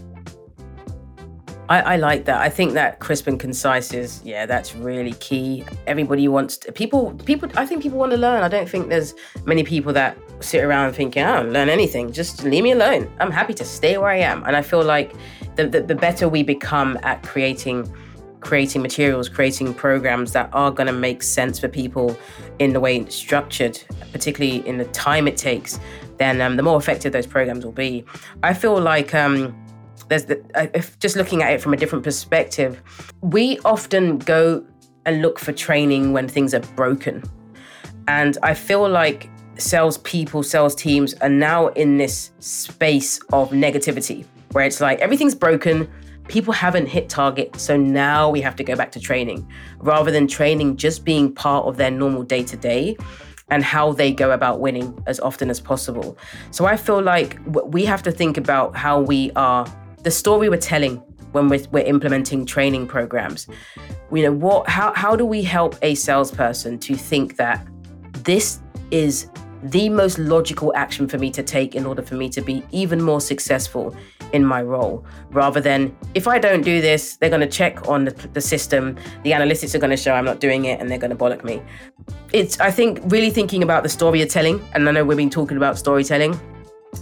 [1.68, 2.40] I, I like that.
[2.40, 5.64] I think that crisp and concise is yeah, that's really key.
[5.86, 7.12] Everybody wants to, people.
[7.26, 7.50] People.
[7.56, 8.42] I think people want to learn.
[8.42, 9.14] I don't think there's
[9.44, 12.12] many people that sit around thinking, I don't learn anything.
[12.12, 13.10] Just leave me alone.
[13.20, 14.42] I'm happy to stay where I am.
[14.44, 15.14] And I feel like
[15.56, 17.92] the the, the better we become at creating
[18.40, 22.18] creating materials, creating programs that are going to make sense for people
[22.58, 23.78] in the way it's structured,
[24.12, 25.78] particularly in the time it takes,
[26.16, 28.04] then um, the more effective those programs will be.
[28.42, 29.54] I feel like um,
[30.08, 30.42] there's the,
[30.74, 32.82] if just looking at it from a different perspective,
[33.20, 34.64] we often go
[35.06, 37.22] and look for training when things are broken.
[38.08, 39.30] And I feel like
[39.60, 45.34] sales people, sales teams are now in this space of negativity where it's like everything's
[45.34, 45.88] broken,
[46.28, 49.46] people haven't hit target, so now we have to go back to training
[49.78, 52.96] rather than training just being part of their normal day to day
[53.50, 56.16] and how they go about winning as often as possible.
[56.50, 59.66] So I feel like we have to think about how we are
[60.02, 60.96] the story we're telling
[61.32, 63.48] when we're, we're implementing training programs.
[64.12, 67.66] You know, what how how do we help a salesperson to think that
[68.24, 69.28] this is
[69.62, 73.02] the most logical action for me to take in order for me to be even
[73.02, 73.94] more successful
[74.32, 78.04] in my role rather than if I don't do this, they're going to check on
[78.04, 80.98] the, the system, the analytics are going to show I'm not doing it, and they're
[80.98, 81.62] going to bollock me.
[82.32, 85.30] It's, I think, really thinking about the story you're telling, and I know we've been
[85.30, 86.38] talking about storytelling.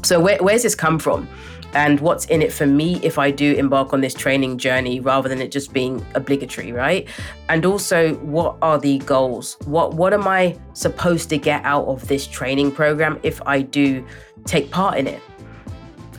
[0.02, 1.28] So, where, where's this come from?
[1.74, 5.28] And what's in it for me if I do embark on this training journey rather
[5.28, 7.06] than it just being obligatory, right?
[7.48, 9.56] And also, what are the goals?
[9.66, 14.04] What what am I supposed to get out of this training program if I do
[14.44, 15.20] take part in it?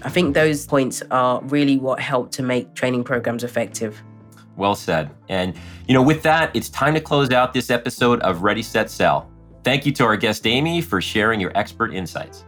[0.03, 4.01] I think those points are really what help to make training programs effective.
[4.55, 5.09] Well said.
[5.29, 5.55] And,
[5.87, 9.29] you know, with that, it's time to close out this episode of Ready, Set, Sell.
[9.63, 12.45] Thank you to our guest, Amy, for sharing your expert insights.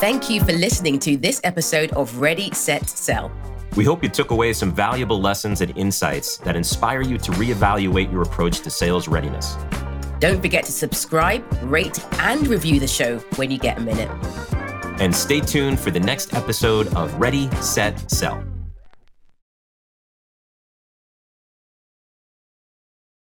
[0.00, 3.32] Thank you for listening to this episode of Ready, Set, Sell.
[3.74, 8.12] We hope you took away some valuable lessons and insights that inspire you to reevaluate
[8.12, 9.56] your approach to sales readiness.
[10.20, 14.08] Don't forget to subscribe, rate, and review the show when you get a minute.
[15.00, 18.44] And stay tuned for the next episode of Ready, Set, Sell.